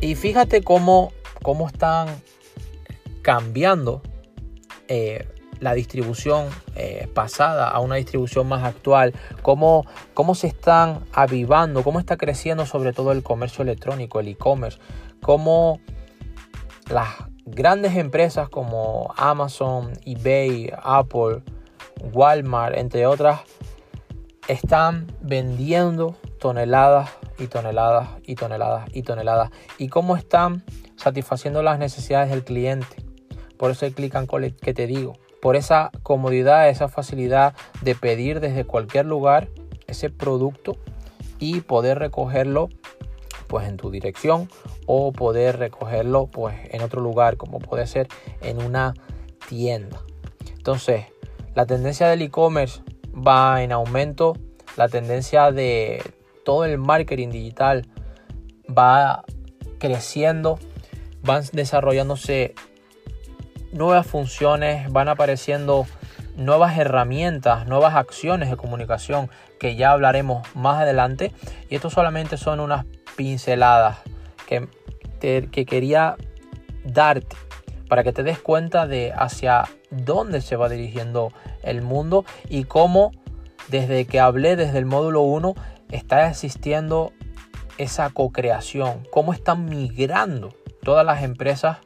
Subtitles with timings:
[0.00, 1.12] Y fíjate cómo,
[1.42, 2.08] cómo están
[3.22, 4.02] cambiando
[4.88, 5.28] eh,
[5.60, 9.84] la distribución eh, pasada a una distribución más actual, cómo,
[10.14, 14.78] cómo se están avivando, cómo está creciendo sobre todo el comercio electrónico, el e-commerce,
[15.20, 15.80] cómo
[16.90, 17.10] las
[17.44, 21.42] grandes empresas como Amazon, eBay, Apple,
[22.12, 23.40] Walmart, entre otras,
[24.48, 27.10] están vendiendo toneladas
[27.40, 30.62] y toneladas y toneladas y toneladas y cómo están
[30.96, 32.96] satisfaciendo las necesidades del cliente.
[33.56, 37.94] Por eso el click and collect que te digo, por esa comodidad, esa facilidad de
[37.94, 39.48] pedir desde cualquier lugar
[39.86, 40.76] ese producto
[41.38, 42.68] y poder recogerlo
[43.48, 44.48] pues en tu dirección
[44.86, 48.06] o poder recogerlo pues en otro lugar como puede ser
[48.42, 48.94] en una
[49.48, 50.00] tienda.
[50.56, 51.06] Entonces,
[51.54, 54.36] la tendencia del e-commerce va en aumento,
[54.76, 56.02] la tendencia de
[56.50, 57.86] todo el marketing digital
[58.68, 59.22] va
[59.78, 60.58] creciendo,
[61.22, 62.56] van desarrollándose
[63.70, 65.86] nuevas funciones, van apareciendo
[66.34, 71.30] nuevas herramientas, nuevas acciones de comunicación que ya hablaremos más adelante.
[71.68, 72.84] Y esto solamente son unas
[73.16, 73.98] pinceladas
[74.48, 74.66] que,
[75.20, 76.16] que quería
[76.82, 77.36] darte
[77.88, 81.32] para que te des cuenta de hacia dónde se va dirigiendo
[81.62, 83.12] el mundo y cómo
[83.68, 85.54] desde que hablé desde el módulo 1
[85.90, 87.12] está existiendo
[87.78, 90.50] esa co-creación, cómo están migrando
[90.82, 91.78] todas las empresas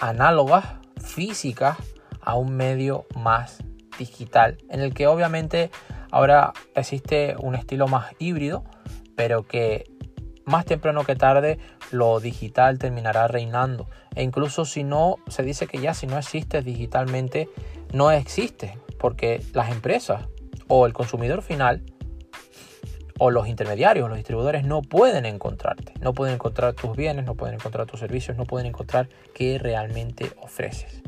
[0.00, 0.64] análogas,
[1.00, 1.76] físicas,
[2.20, 3.62] a un medio más
[3.98, 5.70] digital, en el que obviamente
[6.10, 8.64] ahora existe un estilo más híbrido,
[9.16, 9.84] pero que
[10.44, 11.58] más temprano que tarde
[11.90, 13.88] lo digital terminará reinando.
[14.14, 17.48] E incluso si no, se dice que ya si no existe digitalmente,
[17.92, 20.26] no existe, porque las empresas
[20.66, 21.82] o el consumidor final
[23.18, 27.56] o los intermediarios, los distribuidores no pueden encontrarte, no pueden encontrar tus bienes, no pueden
[27.56, 31.02] encontrar tus servicios, no pueden encontrar qué realmente ofreces.